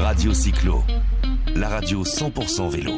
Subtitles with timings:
[0.00, 0.82] Radio Cyclo,
[1.54, 2.92] la radio 100% vélo.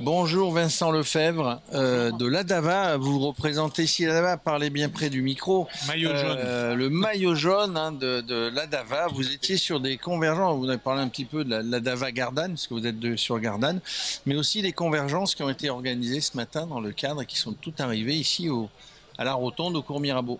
[0.00, 2.96] Bonjour Vincent Lefebvre euh, de l'Adava.
[2.98, 5.68] Vous représentez ici l'Adava, parlez bien près du micro.
[5.86, 6.36] Maillot jaune.
[6.38, 9.06] Euh, le maillot jaune hein, de, de l'Adava.
[9.08, 10.58] Vous étiez sur des convergences.
[10.58, 13.16] Vous avez parlé un petit peu de la- l'Adava Gardanne, parce que vous êtes de,
[13.16, 13.80] sur Gardanne,
[14.26, 17.38] mais aussi des convergences qui ont été organisées ce matin dans le cadre et qui
[17.38, 18.68] sont toutes arrivées ici au,
[19.16, 20.38] à la Rotonde au cours Mirabeau.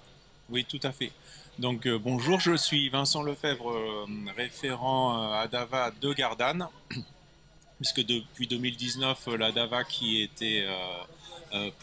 [0.50, 1.12] Oui, tout à fait.
[1.58, 4.06] Donc euh, bonjour, je suis Vincent Lefebvre, euh,
[4.36, 6.68] référent euh, à DAVA de Gardanne,
[7.78, 10.66] puisque depuis 2019, euh, la DAVA qui était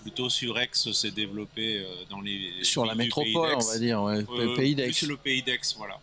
[0.03, 4.55] plutôt sur Aix s'est développée dans les Sur la métropole, on va dire, ouais, le
[4.55, 4.91] pays d'Aix.
[4.91, 5.99] plus le pays d'Aix, voilà.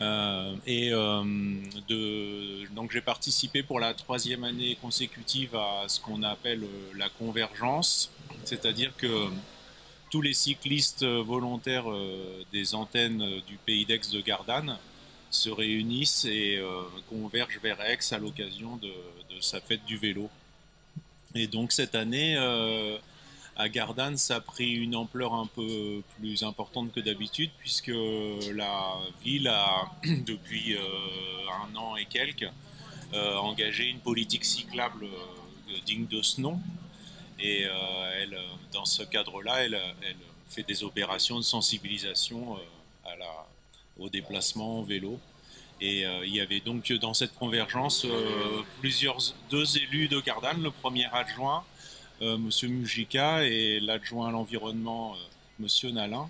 [0.00, 1.24] Euh, et euh,
[1.88, 6.62] de, donc j'ai participé pour la troisième année consécutive à ce qu'on appelle
[6.96, 8.10] la convergence,
[8.44, 9.26] c'est-à-dire que
[10.10, 14.78] tous les cyclistes euh, volontaires euh, des antennes euh, du pays d'Aix de Gardanne
[15.30, 16.58] se réunissent et
[17.10, 18.90] convergent vers Aix à l'occasion de,
[19.40, 20.30] sa fête du vélo.
[21.34, 22.34] Et donc cette année,
[23.54, 27.92] à Gardanne, ça a pris une ampleur un peu plus importante que d'habitude, puisque
[28.54, 29.92] la ville a,
[30.26, 32.48] depuis un an et quelques,
[33.12, 35.08] engagé une politique cyclable
[35.84, 36.58] digne de ce nom.
[37.40, 37.72] Et euh,
[38.20, 40.16] elle, euh, dans ce cadre-là, elle, elle
[40.48, 42.60] fait des opérations de sensibilisation euh,
[43.98, 45.18] au déplacement en vélo.
[45.80, 49.18] Et euh, il y avait donc dans cette convergence euh, plusieurs
[49.50, 51.64] deux élus de Gardanne, le premier adjoint,
[52.20, 55.18] euh, Monsieur Mujica, et l'adjoint à l'environnement, euh,
[55.60, 56.28] Monsieur Nalin,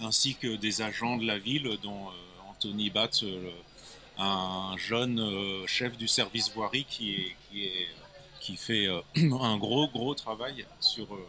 [0.00, 3.50] ainsi que des agents de la ville, dont euh, Anthony Batz, euh,
[4.18, 7.88] un jeune euh, chef du service voirie qui, est,
[8.42, 9.00] qui fait euh,
[9.40, 11.26] un gros gros travail sur euh,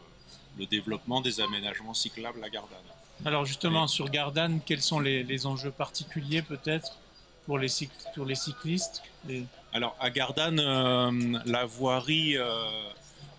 [0.58, 2.90] le développement des aménagements cyclables à Gardanne.
[3.26, 6.98] Alors justement, sur Gardanne, quels sont les, les enjeux particuliers peut-être
[7.46, 7.70] pour les,
[8.16, 12.90] pour les cyclistes Les- Alors à Gardanne, euh, la voirie euh,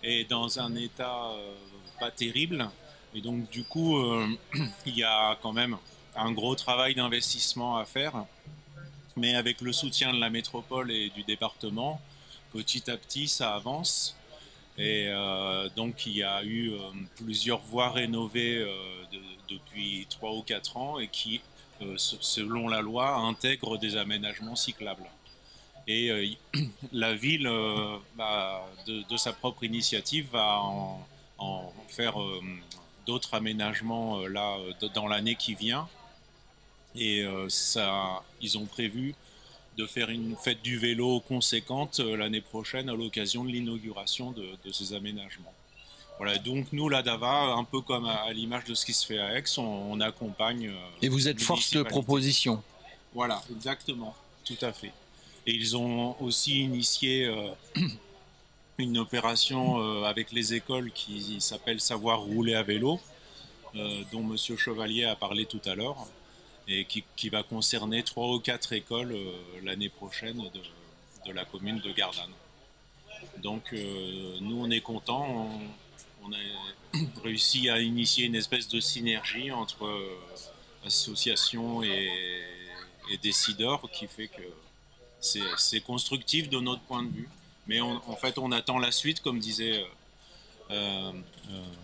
[0.03, 1.53] est dans un état euh,
[1.99, 2.69] pas terrible.
[3.13, 3.97] Et donc du coup,
[4.85, 5.77] il y a quand même
[6.15, 8.23] un gros travail d'investissement à faire.
[9.17, 12.01] Mais avec le soutien de la métropole et du département,
[12.55, 14.15] petit à petit, ça avance.
[14.77, 16.77] Et euh, donc il y a eu euh,
[17.15, 18.73] plusieurs voies rénovées euh,
[19.11, 21.41] de- depuis 3 ou 4 ans et qui,
[21.97, 25.09] se- selon la loi, intègrent des aménagements cyclables.
[25.87, 26.37] Et
[26.93, 27.49] la ville,
[28.17, 31.05] bah, de, sa propre initiative, va en,
[31.37, 32.15] en faire
[33.05, 34.57] d'autres aménagements là
[34.95, 35.87] dans l'année qui vient.
[36.95, 39.13] Et ça, ils ont prévu
[39.77, 44.45] de faire une fête du vélo conséquente euh, l'année prochaine à l'occasion de l'inauguration de,
[44.63, 45.53] de ces aménagements.
[46.17, 49.05] Voilà, donc nous, la DAVA, un peu comme à, à l'image de ce qui se
[49.05, 50.67] fait à Aix, on, on accompagne.
[50.69, 52.63] euh, Et vous êtes force de proposition.
[53.13, 54.15] Voilà, exactement,
[54.45, 54.91] tout à fait.
[55.47, 57.49] Et ils ont aussi initié euh,
[58.77, 62.99] une opération euh, avec les écoles qui s'appelle Savoir rouler à vélo,
[63.75, 65.97] euh, dont Monsieur Chevalier a parlé tout à l'heure,
[66.67, 69.31] et qui, va concerner trois ou quatre écoles euh,
[69.63, 70.49] l'année prochaine
[71.25, 72.31] de, la commune de Gardanne.
[73.37, 75.49] Donc euh, nous, on est contents,
[76.23, 80.17] on, a réussi à initier une espèce de synergie entre euh,
[80.85, 82.11] associations et,
[83.21, 84.41] décideurs qui fait que
[85.19, 87.29] c'est constructif de notre point de vue.
[87.67, 89.85] Mais en fait, on attend la suite, comme disait euh,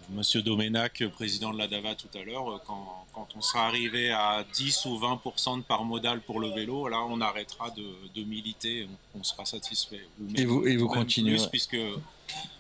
[0.10, 4.12] Monsieur Doménac, président de la DAVA tout à l'heure, euh, quand, quand on sera arrivé
[4.12, 7.84] à 10 ou 20% de part modale pour le vélo, là, on arrêtera de,
[8.14, 10.02] de militer, on, on sera satisfait.
[10.20, 11.38] Ou même- Et vous- et vous ou même continuerez.
[11.38, 11.78] plus, puisque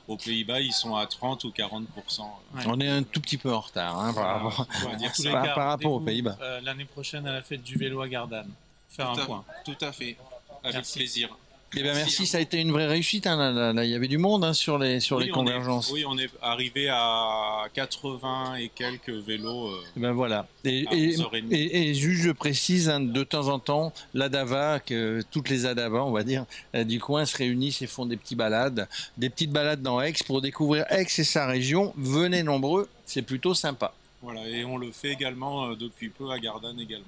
[0.08, 2.22] aux Pays-Bas, ils sont à 30 ou 40%.
[2.56, 2.64] Ouais.
[2.68, 5.14] On est un tout petit peu en retard hein, par, rapport, On va dire En
[5.14, 5.28] tous ça.
[5.30, 6.38] les par- cas, par rapport aux Pays-Bas.
[6.42, 8.52] euh, L'année prochaine à la fête du vélo à Gardanne.
[8.90, 9.46] Faire tout un à, point.
[9.66, 10.18] Tout à fait,
[10.64, 11.00] avec Merci.
[11.00, 11.36] plaisir.
[11.78, 13.28] Eh bien, merci, à ça a été une vraie réussite.
[13.28, 13.86] hein, là, là, là.
[13.86, 15.90] il y avait du monde hein, sur les, sur Oui, les est- convergences.
[15.92, 19.70] oui, on est arrivé à 80 et quelques vélos.
[19.70, 20.48] euh, Eh Ben voilà.
[20.66, 21.46] Et, À et, 11h30.
[21.52, 26.03] et- et juste, je précise, hein, de temps en temps, l'ADAVA, que toutes les ADAVA,
[26.03, 26.46] on va dire,
[26.76, 28.88] euh, du coin se réunissent et font des petites balades,
[29.18, 31.94] des petites balades dans Aix pour découvrir Aix et sa région.
[31.97, 33.94] Venez nombreux, c'est plutôt sympa.
[34.22, 37.06] Voilà, et on le fait également euh, depuis peu à Gardanne également.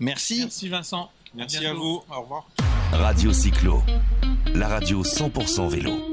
[0.00, 0.40] Merci.
[0.40, 1.10] Merci Vincent.
[1.34, 1.78] Merci à bientôt.
[1.78, 2.46] vous, au revoir.
[2.92, 3.82] Radio Cyclo,
[4.54, 6.07] la radio 100% vélo.